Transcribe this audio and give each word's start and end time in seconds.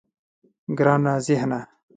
گرانه 0.77 1.13
ذهنه. 1.25 1.61